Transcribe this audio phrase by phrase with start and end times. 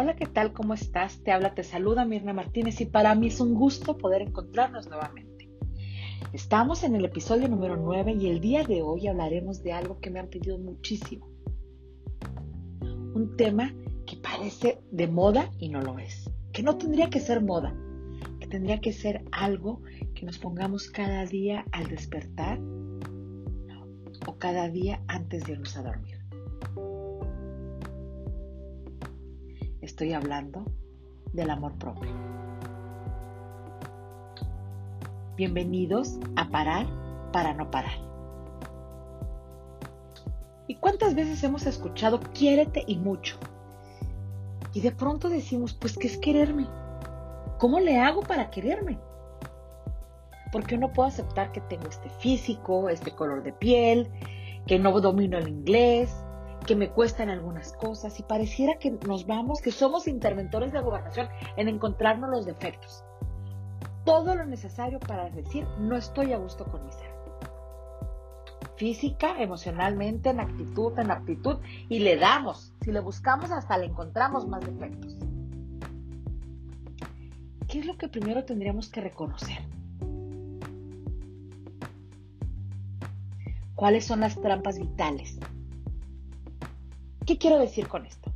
[0.00, 0.52] Hola, ¿qué tal?
[0.52, 1.24] ¿Cómo estás?
[1.24, 5.50] Te habla, te saluda Mirna Martínez y para mí es un gusto poder encontrarnos nuevamente.
[6.32, 10.10] Estamos en el episodio número 9 y el día de hoy hablaremos de algo que
[10.10, 11.28] me han pedido muchísimo.
[12.80, 13.74] Un tema
[14.06, 16.30] que parece de moda y no lo es.
[16.52, 17.74] Que no tendría que ser moda,
[18.38, 19.82] que tendría que ser algo
[20.14, 22.60] que nos pongamos cada día al despertar
[24.28, 26.18] o cada día antes de irnos a dormir.
[29.88, 30.66] Estoy hablando
[31.32, 32.10] del amor propio.
[35.34, 36.86] Bienvenidos a Parar
[37.32, 37.96] para no parar.
[40.66, 43.38] ¿Y cuántas veces hemos escuchado quiérete y mucho?
[44.74, 46.66] Y de pronto decimos, pues, ¿qué es quererme?
[47.58, 48.98] ¿Cómo le hago para quererme?
[50.52, 54.10] Porque no puedo aceptar que tengo este físico, este color de piel,
[54.66, 56.14] que no domino el inglés,
[56.68, 61.26] que me cuestan algunas cosas y pareciera que nos vamos, que somos interventores de gobernación
[61.56, 63.02] en encontrarnos los defectos.
[64.04, 67.10] Todo lo necesario para decir no estoy a gusto con mi ser.
[68.76, 71.56] Física, emocionalmente, en actitud, en aptitud
[71.88, 72.74] y le damos.
[72.82, 75.16] Si le buscamos hasta le encontramos más defectos.
[77.66, 79.62] ¿Qué es lo que primero tendríamos que reconocer?
[83.74, 85.38] ¿Cuáles son las trampas vitales
[87.28, 88.32] ¿Qué quiero decir con esto?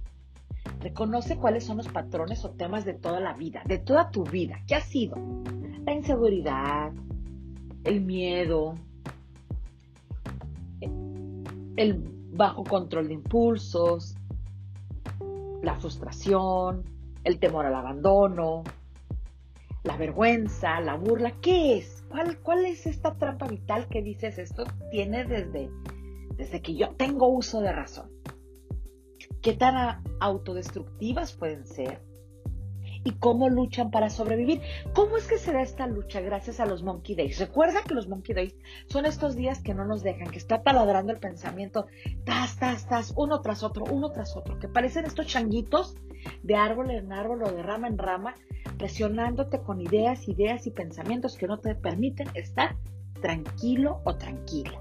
[0.80, 4.60] Reconoce cuáles son los patrones o temas de toda la vida, de toda tu vida.
[4.66, 5.16] ¿Qué ha sido?
[5.86, 6.92] La inseguridad,
[7.84, 8.74] el miedo,
[11.76, 14.14] el bajo control de impulsos,
[15.62, 16.84] la frustración,
[17.24, 18.62] el temor al abandono,
[19.84, 21.30] la vergüenza, la burla.
[21.40, 22.04] ¿Qué es?
[22.42, 25.70] ¿Cuál, es esta trampa vital que dices esto tiene desde,
[26.36, 28.21] desde que yo tengo uso de razón?
[29.42, 32.00] Qué tan autodestructivas pueden ser
[33.04, 34.60] y cómo luchan para sobrevivir.
[34.94, 37.38] ¿Cómo es que se da esta lucha gracias a los Monkey Days?
[37.38, 38.54] Recuerda que los Monkey Days
[38.86, 41.86] son estos días que no nos dejan, que está taladrando el pensamiento,
[42.24, 45.96] tas, tas, tas, uno tras otro, uno tras otro, que parecen estos changuitos
[46.42, 48.34] de árbol en árbol o de rama en rama,
[48.78, 52.76] presionándote con ideas, ideas y pensamientos que no te permiten estar
[53.20, 54.80] tranquilo o tranquila.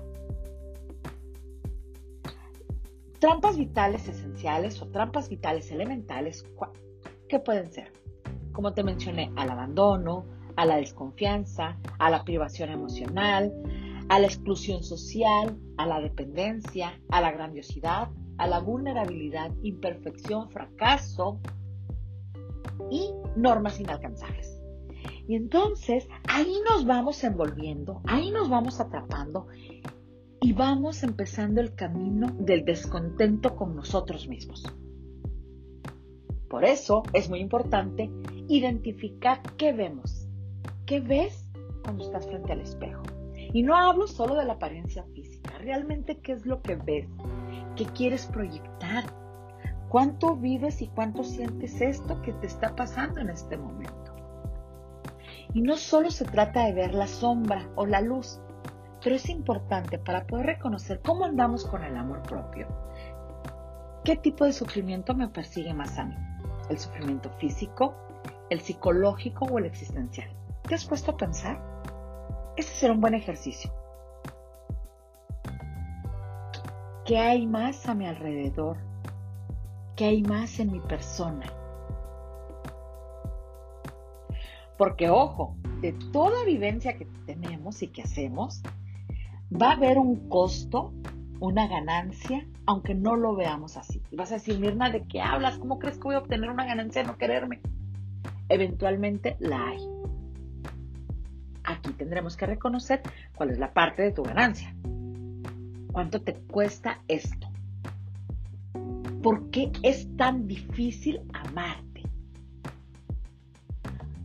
[3.21, 6.43] Trampas vitales esenciales o trampas vitales elementales,
[7.29, 7.93] ¿qué pueden ser?
[8.51, 13.53] Como te mencioné, al abandono, a la desconfianza, a la privación emocional,
[14.09, 18.09] a la exclusión social, a la dependencia, a la grandiosidad,
[18.39, 21.39] a la vulnerabilidad, imperfección, fracaso
[22.89, 24.59] y normas inalcanzables.
[25.27, 29.45] Y entonces ahí nos vamos envolviendo, ahí nos vamos atrapando
[30.43, 34.65] y vamos empezando el camino del descontento con nosotros mismos.
[36.49, 38.09] Por eso es muy importante
[38.47, 40.27] identificar qué vemos,
[40.87, 41.47] qué ves
[41.83, 43.03] cuando estás frente al espejo.
[43.53, 47.07] Y no hablo solo de la apariencia física, realmente qué es lo que ves,
[47.75, 49.03] qué quieres proyectar,
[49.89, 54.15] cuánto vives y cuánto sientes esto que te está pasando en este momento.
[55.53, 58.39] Y no solo se trata de ver la sombra o la luz,
[59.03, 62.67] pero es importante para poder reconocer cómo andamos con el amor propio.
[64.03, 66.15] ¿Qué tipo de sufrimiento me persigue más a mí?
[66.69, 67.95] ¿El sufrimiento físico,
[68.49, 70.29] el psicológico o el existencial?
[70.67, 71.61] ¿Te has puesto a pensar?
[72.57, 73.71] Este será un buen ejercicio.
[77.05, 78.77] ¿Qué hay más a mi alrededor?
[79.95, 81.45] ¿Qué hay más en mi persona?
[84.77, 88.61] Porque ojo, de toda vivencia que tenemos y que hacemos,
[89.51, 90.93] va a haber un costo,
[91.39, 94.01] una ganancia, aunque no lo veamos así.
[94.11, 95.57] Y vas a decir, Mirna, ¿de qué hablas?
[95.57, 97.61] ¿Cómo crees que voy a obtener una ganancia de no quererme?
[98.49, 99.79] Eventualmente la hay.
[101.63, 103.01] Aquí tendremos que reconocer
[103.35, 104.73] cuál es la parte de tu ganancia.
[105.91, 107.47] ¿Cuánto te cuesta esto?
[109.21, 112.03] ¿Por qué es tan difícil amarte?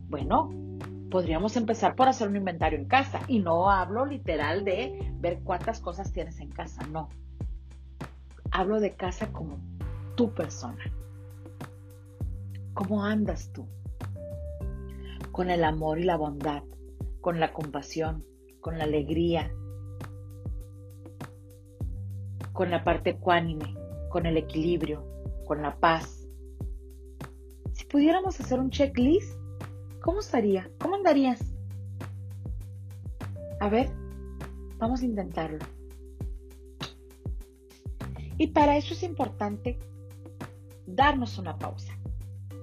[0.09, 0.49] Bueno,
[1.09, 3.19] podríamos empezar por hacer un inventario en casa.
[3.27, 7.09] Y no hablo literal de ver cuántas cosas tienes en casa, no.
[8.51, 9.59] Hablo de casa como
[10.15, 10.83] tu persona.
[12.73, 13.67] ¿Cómo andas tú?
[15.31, 16.63] Con el amor y la bondad,
[17.21, 18.23] con la compasión,
[18.61, 19.51] con la alegría,
[22.53, 23.75] con la parte ecuánime,
[24.09, 25.05] con el equilibrio,
[25.45, 26.27] con la paz.
[27.73, 29.36] Si pudiéramos hacer un checklist,
[30.07, 30.71] ¿Cómo estaría?
[30.79, 31.41] ¿Cómo andarías?
[33.59, 33.91] A ver,
[34.77, 35.59] vamos a intentarlo.
[38.37, 39.77] Y para eso es importante
[40.85, 41.91] darnos una pausa.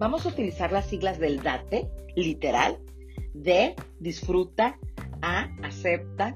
[0.00, 2.79] Vamos a utilizar las siglas del DATE, literal,
[3.35, 4.79] D, disfruta,
[5.20, 6.35] A, acepta,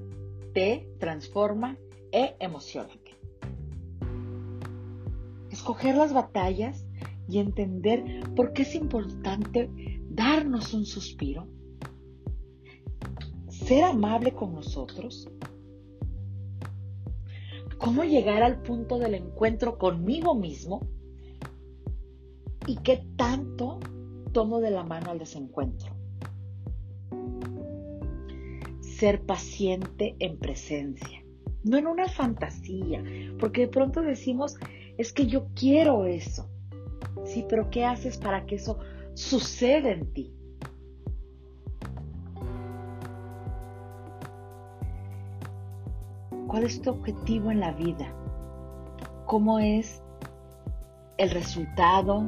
[0.52, 1.78] T, transforma,
[2.12, 3.16] E, emocionate.
[5.50, 6.84] Escoger las batallas
[7.30, 9.70] y entender por qué es importante
[10.08, 11.46] darnos un suspiro,
[13.48, 15.28] ser amable con nosotros,
[17.78, 20.86] cómo llegar al punto del encuentro conmigo mismo
[22.66, 23.78] y qué tanto
[24.32, 25.92] tomo de la mano al desencuentro.
[28.80, 31.24] Ser paciente en presencia,
[31.62, 33.02] no en una fantasía,
[33.38, 34.56] porque de pronto decimos,
[34.96, 36.50] es que yo quiero eso.
[37.24, 38.78] Sí, pero ¿qué haces para que eso
[39.18, 40.32] suceda en ti?
[46.46, 48.14] ¿Cuál es tu objetivo en la vida?
[49.26, 50.02] ¿Cómo es
[51.16, 52.22] el resultado?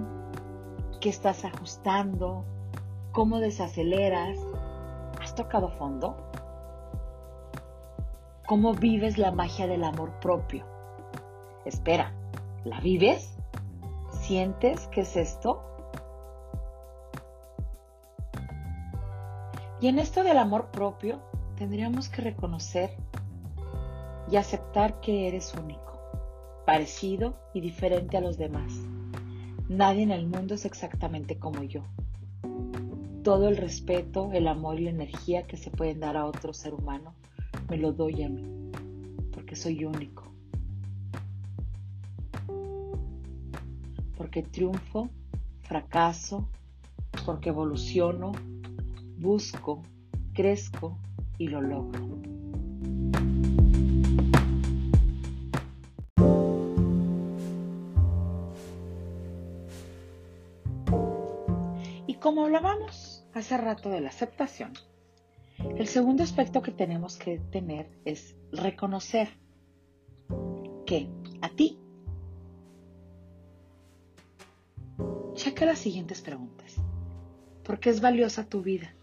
[1.00, 2.44] ¿Qué estás ajustando?
[3.12, 4.36] ¿Cómo desaceleras?
[5.22, 6.16] ¿Has tocado fondo?
[8.48, 10.66] ¿Cómo vives la magia del amor propio?
[11.64, 12.12] Espera,
[12.64, 13.38] ¿la vives?
[14.10, 15.70] ¿Sientes qué es esto?
[19.80, 21.20] Y en esto del amor propio
[21.56, 22.90] tendríamos que reconocer
[24.30, 25.98] y aceptar que eres único,
[26.66, 28.74] parecido y diferente a los demás.
[29.70, 31.82] Nadie en el mundo es exactamente como yo.
[33.24, 36.74] Todo el respeto, el amor y la energía que se pueden dar a otro ser
[36.74, 37.14] humano,
[37.70, 38.44] me lo doy a mí,
[39.32, 40.24] porque soy único.
[44.18, 45.08] Porque triunfo,
[45.62, 46.46] fracaso,
[47.24, 48.32] porque evoluciono,
[49.20, 49.82] busco,
[50.34, 50.98] crezco
[51.38, 52.20] y lo logro.
[62.20, 64.72] como hablábamos hace rato de la aceptación,
[65.76, 69.28] el segundo aspecto que tenemos que tener es reconocer
[70.86, 71.08] que
[71.40, 71.78] a ti,
[75.34, 76.76] checa las siguientes preguntas.
[77.64, 78.94] ¿Por qué es valiosa tu vida?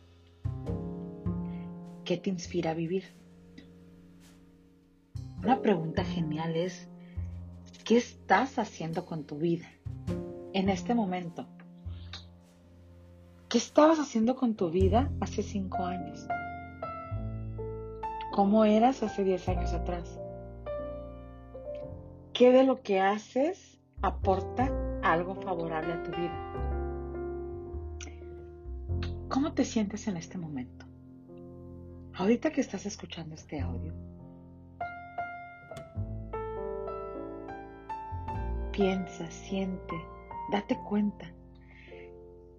[2.08, 3.04] ¿Qué te inspira a vivir?
[5.44, 6.88] Una pregunta genial es,
[7.84, 9.68] ¿qué estás haciendo con tu vida
[10.54, 11.46] en este momento?
[13.50, 16.26] ¿Qué estabas haciendo con tu vida hace cinco años?
[18.32, 20.18] ¿Cómo eras hace diez años atrás?
[22.32, 24.72] ¿Qué de lo que haces aporta
[25.04, 26.54] algo favorable a tu vida?
[29.28, 30.87] ¿Cómo te sientes en este momento?
[32.18, 33.94] Ahorita que estás escuchando este audio,
[38.72, 39.94] piensa, siente,
[40.52, 41.32] date cuenta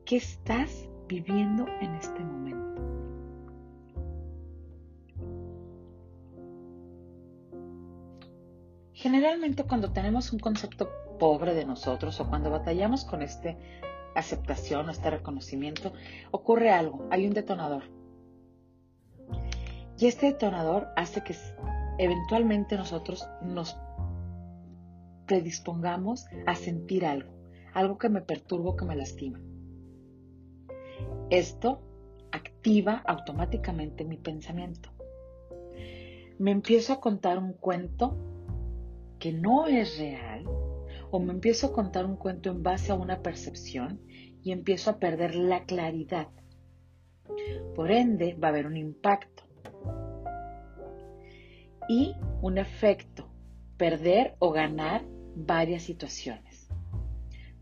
[0.04, 2.82] ¿Qué estás viviendo en este momento?
[8.92, 10.88] Generalmente cuando tenemos un concepto
[11.18, 13.56] pobre de nosotros o cuando batallamos con esta
[14.14, 15.92] aceptación, este reconocimiento,
[16.30, 17.97] ocurre algo, hay un detonador.
[19.98, 21.34] Y este detonador hace que
[21.98, 23.76] eventualmente nosotros nos
[25.26, 27.32] predispongamos a sentir algo,
[27.74, 29.40] algo que me perturba, que me lastima.
[31.30, 31.82] Esto
[32.30, 34.90] activa automáticamente mi pensamiento.
[36.38, 38.16] Me empiezo a contar un cuento
[39.18, 40.44] que no es real
[41.10, 44.00] o me empiezo a contar un cuento en base a una percepción
[44.44, 46.28] y empiezo a perder la claridad.
[47.74, 49.47] Por ende, va a haber un impacto
[51.88, 53.28] y un efecto,
[53.76, 55.02] perder o ganar
[55.34, 56.68] varias situaciones.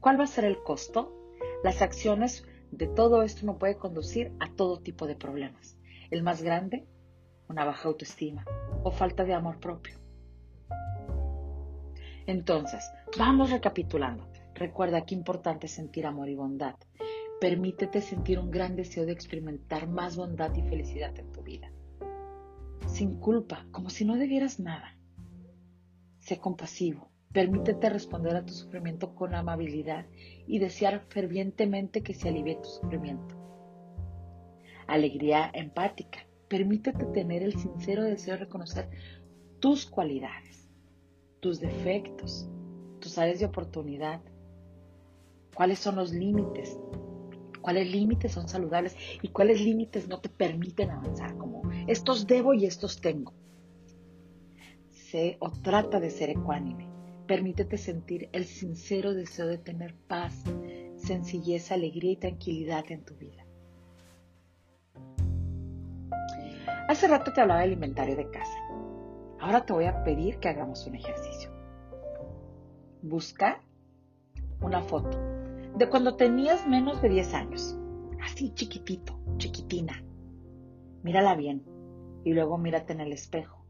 [0.00, 1.12] ¿Cuál va a ser el costo?
[1.62, 5.78] Las acciones de todo esto no puede conducir a todo tipo de problemas.
[6.10, 6.86] El más grande,
[7.48, 8.44] una baja autoestima
[8.82, 9.98] o falta de amor propio.
[12.26, 12.84] Entonces,
[13.16, 14.28] vamos recapitulando.
[14.54, 16.74] Recuerda que importante sentir amor y bondad.
[17.40, 21.70] Permítete sentir un gran deseo de experimentar más bondad y felicidad en tu vida.
[22.86, 24.96] Sin culpa, como si no debieras nada.
[26.18, 30.06] Sé compasivo, Permítete responder a tu sufrimiento con amabilidad
[30.46, 33.34] y desear fervientemente que se alivie tu sufrimiento.
[34.86, 36.20] Alegría empática.
[36.48, 38.88] Permítete tener el sincero deseo de reconocer
[39.60, 40.70] tus cualidades,
[41.40, 42.48] tus defectos,
[43.00, 44.22] tus áreas de oportunidad.
[45.54, 46.78] ¿Cuáles son los límites?
[47.66, 51.36] ¿Cuáles límites son saludables y cuáles límites no te permiten avanzar?
[51.36, 53.34] Como estos debo y estos tengo.
[54.92, 56.88] Sé o trata de ser ecuánime
[57.26, 60.44] Permítete sentir el sincero deseo de tener paz,
[60.94, 63.44] sencillez, alegría y tranquilidad en tu vida.
[66.88, 68.60] Hace rato te hablaba del inventario de casa.
[69.40, 71.50] Ahora te voy a pedir que hagamos un ejercicio.
[73.02, 73.60] Busca
[74.60, 75.35] una foto
[75.76, 77.78] de cuando tenías menos de 10 años.
[78.22, 80.02] Así chiquitito, chiquitina.
[81.02, 81.62] Mírala bien
[82.24, 83.64] y luego mírate en el espejo.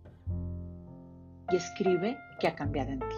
[1.51, 3.17] Y escribe qué ha cambiado en ti.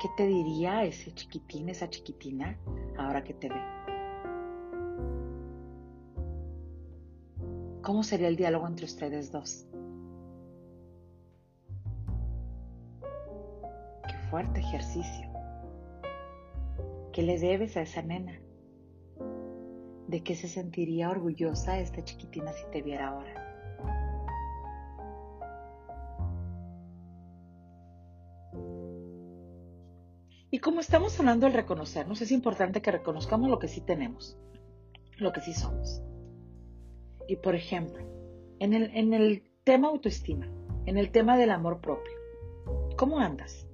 [0.00, 2.58] ¿Qué te diría ese chiquitín, esa chiquitina,
[2.96, 3.60] ahora que te ve?
[7.82, 9.69] ¿Cómo sería el diálogo entre ustedes dos?
[14.30, 15.28] Fuerte ejercicio.
[17.12, 18.40] ¿Qué le debes a esa nena?
[20.06, 23.34] ¿De qué se sentiría orgullosa esta chiquitina si te viera ahora?
[30.52, 34.36] Y como estamos hablando del reconocernos, es importante que reconozcamos lo que sí tenemos,
[35.18, 36.02] lo que sí somos.
[37.28, 38.04] Y por ejemplo,
[38.58, 40.48] en el, en el tema autoestima,
[40.86, 42.12] en el tema del amor propio,
[42.96, 43.69] ¿cómo andas?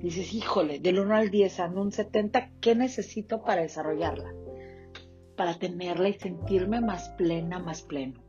[0.00, 4.32] Dices, híjole, del 1 al 10 ando un 70, ¿qué necesito para desarrollarla?
[5.36, 8.26] Para tenerla y sentirme más plena, más pleno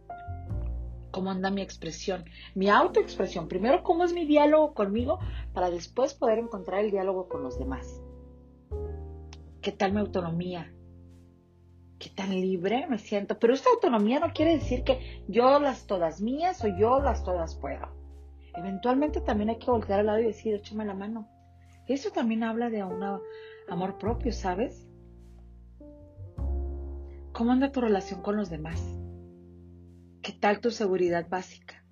[1.17, 3.47] cómo anda mi expresión, mi autoexpresión.
[3.47, 5.17] Primero, cómo es mi diálogo conmigo
[5.51, 8.03] para después poder encontrar el diálogo con los demás.
[9.61, 10.71] ¿Qué tal mi autonomía?
[11.97, 13.39] ¿Qué tan libre me siento?
[13.39, 17.55] Pero esta autonomía no quiere decir que yo las todas mías o yo las todas
[17.55, 17.87] puedo.
[18.53, 21.27] Eventualmente también hay que voltear al lado y decir, échame la mano.
[21.87, 23.01] Eso también habla de un
[23.69, 24.87] amor propio, ¿sabes?
[27.31, 28.81] ¿Cómo anda tu relación con los demás?
[30.21, 31.85] ¿Qué tal tu seguridad básica?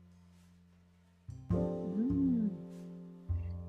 [1.49, 2.49] Mm,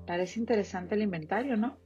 [0.05, 1.77] parece interesante el inventario, ¿no?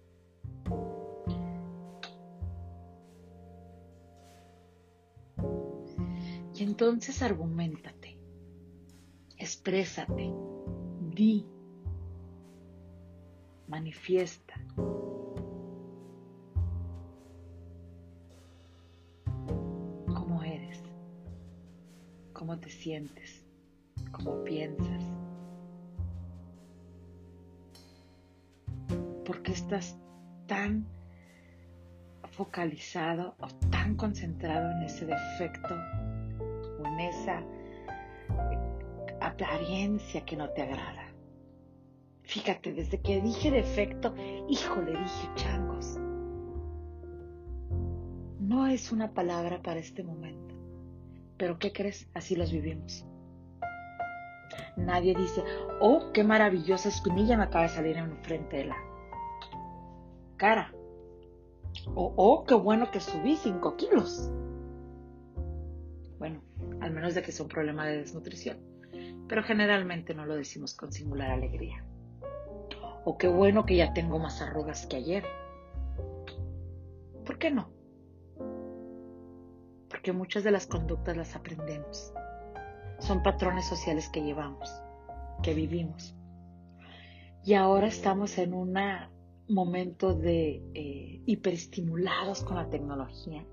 [6.55, 8.17] Y entonces argumentate,
[9.37, 10.33] exprésate,
[10.99, 11.47] di,
[13.71, 14.53] manifiesta.
[22.41, 23.45] cómo te sientes,
[24.11, 25.03] cómo piensas.
[29.23, 29.95] ¿Por qué estás
[30.47, 30.87] tan
[32.31, 35.75] focalizado o tan concentrado en ese defecto
[36.81, 37.43] o en esa
[39.21, 41.00] apariencia que no te agrada?
[42.31, 44.15] Fíjate, desde que dije defecto,
[44.47, 45.97] híjole, dije changos.
[48.39, 50.55] No es una palabra para este momento.
[51.35, 52.07] Pero ¿qué crees?
[52.13, 53.05] Así los vivimos.
[54.77, 55.43] Nadie dice,
[55.81, 58.77] oh, qué maravillosa escumilla me acaba de salir en frente de la
[60.37, 60.73] cara.
[61.95, 64.31] O, oh, qué bueno que subí 5 kilos.
[66.17, 66.41] Bueno,
[66.79, 68.57] al menos de que sea un problema de desnutrición.
[69.27, 71.83] Pero generalmente no lo decimos con singular alegría.
[73.03, 75.23] O qué bueno que ya tengo más arrugas que ayer.
[77.25, 77.69] ¿Por qué no?
[80.01, 82.11] porque muchas de las conductas las aprendemos.
[82.97, 84.67] Son patrones sociales que llevamos,
[85.43, 86.15] que vivimos.
[87.43, 88.75] Y ahora estamos en un
[89.49, 93.45] momento de eh, hiperestimulados con la tecnología,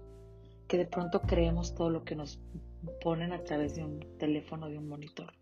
[0.68, 2.40] que de pronto creemos todo lo que nos
[3.02, 5.34] ponen a través de un teléfono, de un monitor.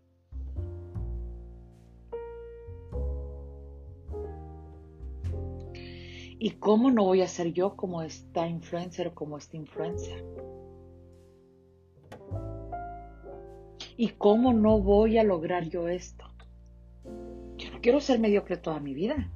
[6.39, 10.23] ¿Y cómo no voy a ser yo como esta influencer o como esta influencer?
[13.97, 16.25] ¿Y cómo no voy a lograr yo esto?
[17.57, 19.31] Yo no quiero ser mediocre toda mi vida.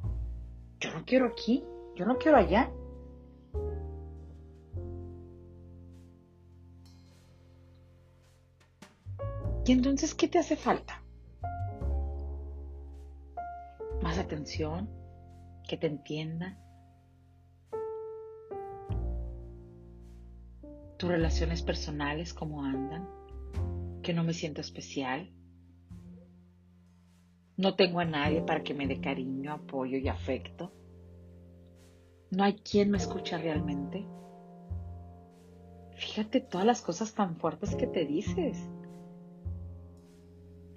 [0.79, 1.63] Yo no quiero aquí,
[1.95, 2.71] yo no quiero allá.
[9.65, 11.01] ¿Y entonces qué te hace falta?
[14.03, 14.87] Más atención,
[15.67, 16.57] que te entienda.
[21.01, 23.09] Tus relaciones personales, cómo andan
[24.03, 25.31] que no me siento especial.
[27.57, 30.71] No tengo a nadie para que me dé cariño, apoyo y afecto.
[32.29, 34.05] No hay quien me escuche realmente.
[35.95, 38.59] Fíjate todas las cosas tan fuertes que te dices.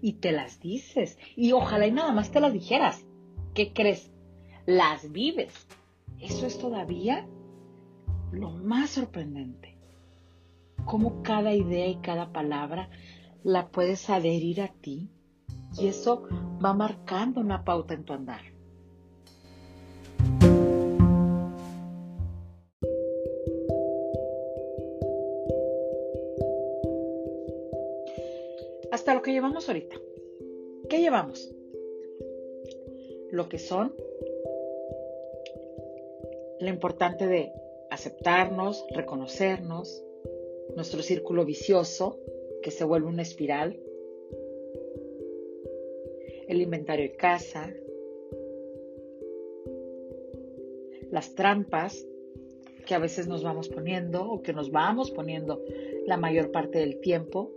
[0.00, 1.18] Y te las dices.
[1.36, 3.06] Y ojalá y nada más te las dijeras.
[3.52, 4.10] ¿Qué crees?
[4.64, 5.52] Las vives.
[6.18, 7.28] Eso es todavía
[8.32, 9.73] lo más sorprendente
[10.84, 12.88] cómo cada idea y cada palabra
[13.42, 15.10] la puedes adherir a ti
[15.78, 16.22] y eso
[16.64, 18.40] va marcando una pauta en tu andar.
[28.92, 29.96] Hasta lo que llevamos ahorita.
[30.88, 31.52] ¿Qué llevamos?
[33.32, 33.92] Lo que son,
[36.60, 37.52] lo importante de
[37.90, 40.04] aceptarnos, reconocernos,
[40.76, 42.18] nuestro círculo vicioso
[42.62, 43.78] que se vuelve una espiral,
[46.48, 47.72] el inventario de casa,
[51.10, 52.06] las trampas
[52.86, 55.62] que a veces nos vamos poniendo o que nos vamos poniendo
[56.06, 57.50] la mayor parte del tiempo.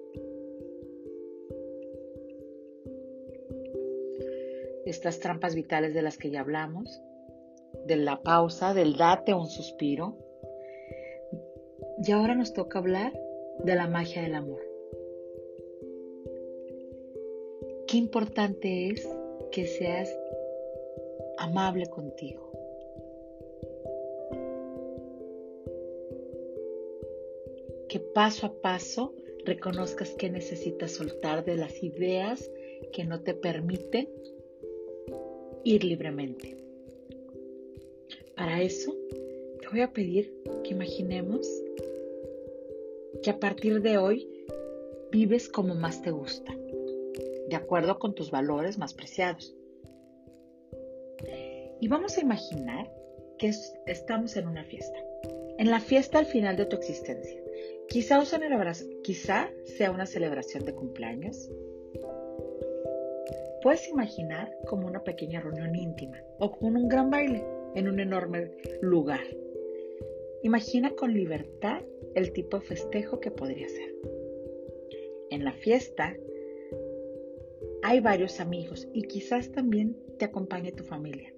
[4.85, 7.01] Estas trampas vitales de las que ya hablamos,
[7.85, 10.17] de la pausa, del date un suspiro.
[12.05, 13.13] Y ahora nos toca hablar
[13.63, 14.61] de la magia del amor.
[17.87, 19.07] Qué importante es
[19.51, 20.09] que seas
[21.37, 22.47] amable contigo.
[27.87, 29.13] que paso a paso
[29.45, 32.51] reconozcas que necesitas soltar de las ideas
[32.91, 34.09] que no te permiten
[35.63, 36.57] ir libremente.
[38.35, 38.93] Para eso,
[39.61, 41.47] te voy a pedir que imaginemos
[43.23, 44.27] que a partir de hoy
[45.11, 46.55] vives como más te gusta,
[47.49, 49.55] de acuerdo con tus valores más preciados.
[51.79, 52.91] Y vamos a imaginar
[53.37, 53.51] que
[53.85, 54.97] estamos en una fiesta,
[55.57, 57.39] en la fiesta al final de tu existencia.
[57.87, 58.21] Quizá,
[59.03, 61.49] quizá sea una celebración de cumpleaños.
[63.61, 67.43] Puedes imaginar como una pequeña reunión íntima o como un gran baile
[67.75, 69.21] en un enorme lugar.
[70.43, 71.81] Imagina con libertad
[72.15, 73.95] el tipo de festejo que podría ser.
[75.29, 76.15] En la fiesta
[77.83, 81.33] hay varios amigos y quizás también te acompañe tu familia.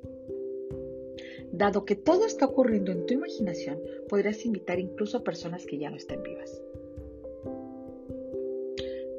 [1.51, 5.97] Dado que todo está ocurriendo en tu imaginación, podrías invitar incluso personas que ya no
[5.97, 6.61] estén vivas.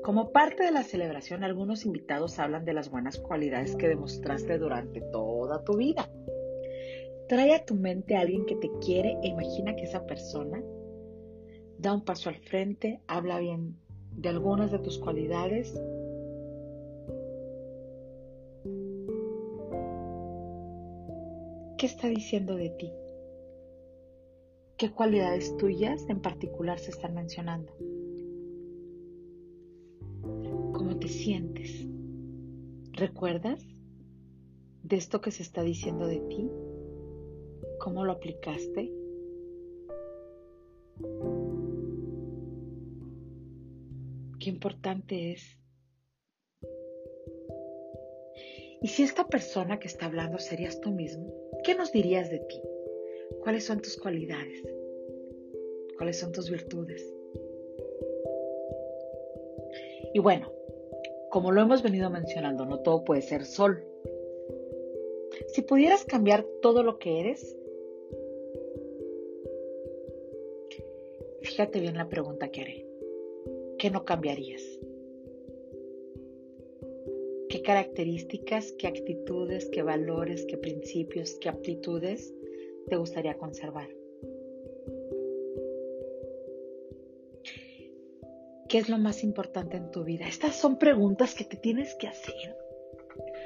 [0.03, 5.01] Como parte de la celebración, algunos invitados hablan de las buenas cualidades que demostraste durante
[5.01, 6.11] toda tu vida.
[7.31, 10.61] Trae a tu mente a alguien que te quiere e imagina que esa persona
[11.79, 13.77] da un paso al frente, habla bien
[14.11, 15.73] de algunas de tus cualidades
[21.79, 22.91] ¿Qué está diciendo de ti?
[24.77, 27.73] ¿Qué cualidades tuyas en particular se están mencionando?
[30.73, 31.87] ¿Cómo te sientes?
[32.91, 33.65] ¿Recuerdas
[34.83, 36.51] de esto que se está diciendo de ti?
[37.81, 38.93] ¿Cómo lo aplicaste?
[44.39, 45.61] Qué importante es
[48.83, 51.31] Y si esta persona que está hablando serías tú mismo,
[51.65, 52.63] ¿qué nos dirías de ti?
[53.43, 54.63] ¿Cuáles son tus cualidades?
[55.99, 57.07] ¿Cuáles son tus virtudes?
[60.15, 60.51] Y bueno,
[61.29, 63.85] como lo hemos venido mencionando, no todo puede ser sol.
[65.49, 67.57] Si pudieras cambiar todo lo que eres,
[71.51, 72.87] fíjate bien la pregunta que haré.
[73.77, 74.63] ¿Qué no cambiarías?
[77.49, 82.33] qué características, qué actitudes, qué valores, qué principios, qué aptitudes
[82.89, 83.89] te gustaría conservar.
[88.69, 90.29] ¿Qué es lo más importante en tu vida?
[90.29, 92.57] Estas son preguntas que te tienes que hacer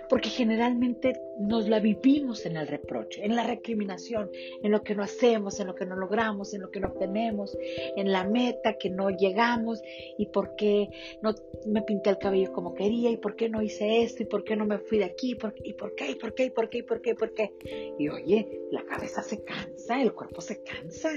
[0.08, 4.30] porque generalmente nos la vivimos en el reproche, en la recriminación,
[4.62, 7.56] en lo que no hacemos, en lo que no logramos, en lo que no obtenemos,
[7.96, 9.82] en la meta que no llegamos
[10.18, 10.88] y por qué
[11.22, 11.34] no
[11.66, 14.56] me pinté el cabello como quería y por qué no hice esto y por qué
[14.56, 16.50] no me fui de aquí y por qué y por qué y por qué y
[16.50, 16.78] por qué
[17.10, 17.52] y por qué
[17.98, 21.10] y oye, la cabeza se cansa, el cuerpo se cansa.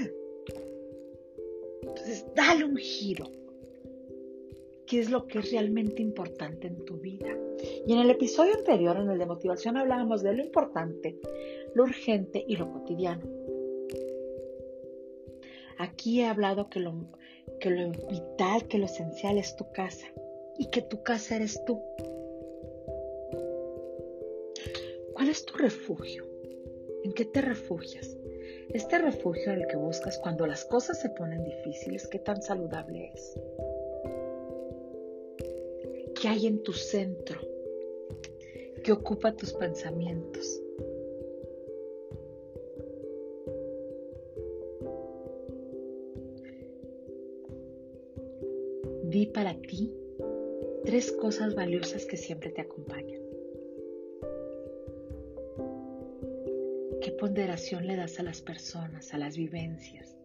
[1.82, 3.30] Entonces, dale un giro
[4.86, 7.36] qué es lo que es realmente importante en tu vida.
[7.86, 11.18] Y en el episodio anterior, en el de motivación, hablábamos de lo importante,
[11.74, 13.22] lo urgente y lo cotidiano.
[15.78, 16.94] Aquí he hablado que lo,
[17.60, 20.06] que lo vital, que lo esencial es tu casa
[20.58, 21.80] y que tu casa eres tú.
[25.14, 26.24] ¿Cuál es tu refugio?
[27.04, 28.16] ¿En qué te refugias?
[28.70, 33.34] Este refugio el que buscas cuando las cosas se ponen difíciles, ¿qué tan saludable es?
[36.20, 37.40] ¿Qué hay en tu centro?
[38.82, 40.60] ¿Qué ocupa tus pensamientos?
[49.04, 49.94] Di para ti
[50.84, 53.22] tres cosas valiosas que siempre te acompañan.
[57.00, 60.16] ¿Qué ponderación le das a las personas, a las vivencias,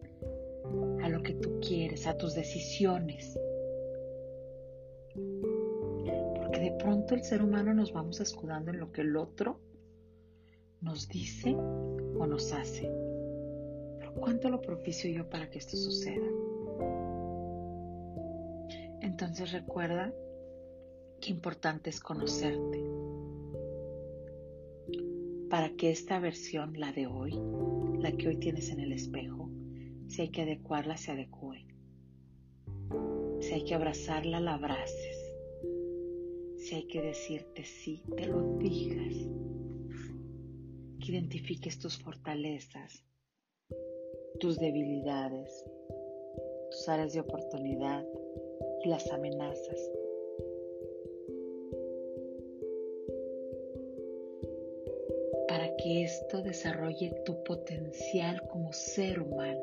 [1.02, 3.38] a lo que tú quieres, a tus decisiones?
[6.84, 9.58] Pronto el ser humano nos vamos escudando en lo que el otro
[10.82, 12.92] nos dice o nos hace.
[13.98, 16.26] Pero ¿cuánto lo propicio yo para que esto suceda?
[19.00, 20.12] Entonces recuerda
[21.22, 22.84] qué importante es conocerte
[25.48, 27.40] para que esta versión, la de hoy,
[27.98, 29.48] la que hoy tienes en el espejo,
[30.06, 31.64] si hay que adecuarla, se adecue.
[33.40, 35.13] Si hay que abrazarla, la abraces.
[36.64, 39.14] Si hay que decirte sí, te lo digas.
[41.00, 43.04] Que identifiques tus fortalezas,
[44.40, 45.64] tus debilidades,
[46.70, 48.06] tus áreas de oportunidad
[48.82, 49.90] y las amenazas
[55.84, 59.60] que esto desarrolle tu potencial como ser humano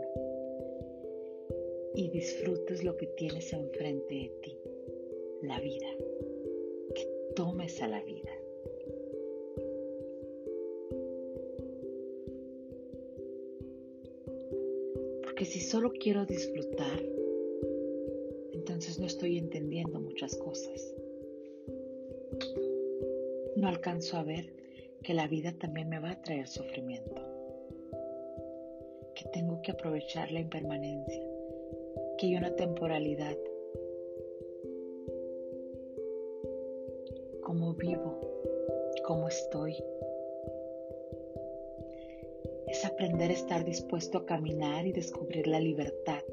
[1.96, 4.58] y disfrutes lo que tienes enfrente de ti,
[5.42, 5.88] la vida,
[7.36, 8.32] tomes a la vida.
[15.24, 17.02] Porque si solo quiero disfrutar,
[18.54, 20.94] entonces no estoy entendiendo muchas cosas.
[23.56, 24.54] No alcanzo a ver
[25.04, 27.22] que la vida también me va a traer sufrimiento,
[29.16, 31.24] que tengo que aprovechar la impermanencia,
[32.18, 33.36] que hay una temporalidad,
[37.52, 38.18] cómo vivo,
[39.04, 39.76] cómo estoy.
[42.66, 46.24] Es aprender a estar dispuesto a caminar y descubrir la libertad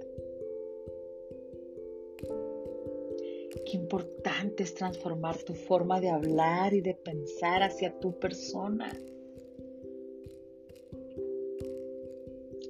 [3.66, 8.96] Qué importante es transformar tu forma de hablar y de pensar hacia tu persona.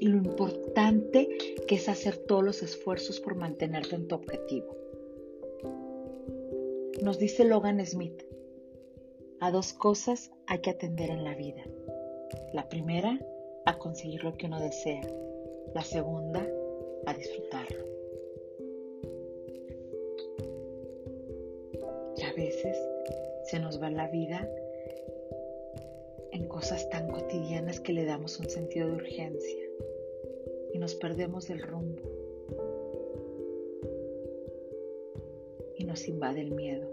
[0.01, 1.29] Y lo importante
[1.69, 4.75] que es hacer todos los esfuerzos por mantenerte en tu objetivo.
[7.03, 8.28] Nos dice Logan Smith,
[9.41, 11.65] a dos cosas hay que atender en la vida.
[12.53, 13.19] La primera,
[13.67, 15.03] a conseguir lo que uno desea.
[15.75, 16.47] La segunda,
[17.07, 17.89] a disfrutarlo.
[22.39, 22.79] veces
[23.43, 24.49] se nos va la vida
[26.31, 29.65] en cosas tan cotidianas que le damos un sentido de urgencia
[30.73, 32.03] y nos perdemos del rumbo
[35.77, 36.89] y nos invade el miedo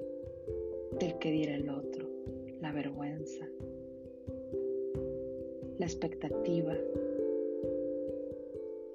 [0.99, 1.94] del que diera el otro,
[2.65, 3.45] la vergüenza,
[5.77, 6.75] la expectativa,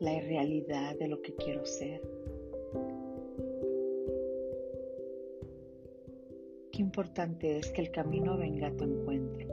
[0.01, 2.01] la irrealidad de lo que quiero ser.
[6.81, 9.47] importante es que el camino venga a tu encuentro,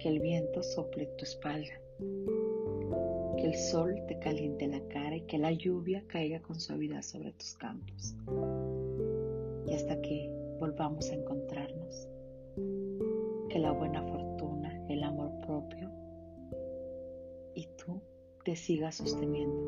[0.00, 1.80] que el viento sople tu espalda,
[3.36, 7.32] que el sol te caliente la cara y que la lluvia caiga con suavidad sobre
[7.34, 8.16] tus campos.
[9.68, 11.83] Y hasta que volvamos a encontrarnos,
[13.54, 15.88] que la buena fortuna, el amor propio
[17.54, 18.02] y tú
[18.44, 19.62] te sigas sosteniendo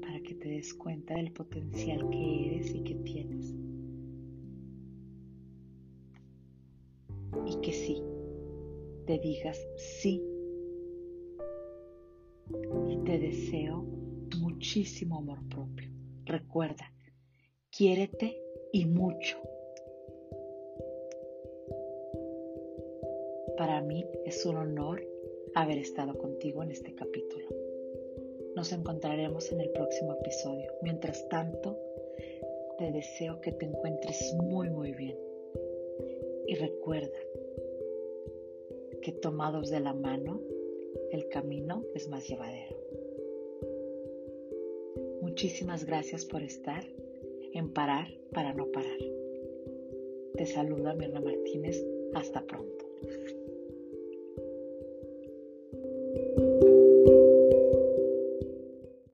[0.00, 3.54] para que te des cuenta del potencial que eres y que tienes.
[7.44, 8.02] y que sí,
[9.06, 10.22] te digas sí.
[12.88, 13.84] Y te deseo
[14.40, 15.90] muchísimo amor propio.
[16.24, 16.90] Recuerda,
[17.70, 18.40] quiérete
[18.72, 19.51] y mucho.
[23.56, 25.06] Para mí es un honor
[25.54, 27.46] haber estado contigo en este capítulo.
[28.56, 30.70] Nos encontraremos en el próximo episodio.
[30.82, 31.78] Mientras tanto,
[32.78, 35.16] te deseo que te encuentres muy, muy bien.
[36.46, 37.18] Y recuerda
[39.02, 40.40] que tomados de la mano,
[41.10, 42.76] el camino es más llevadero.
[45.20, 46.84] Muchísimas gracias por estar
[47.52, 48.98] en Parar para no parar.
[50.34, 51.84] Te saluda Mirna Martínez.
[52.14, 52.84] Hasta pronto.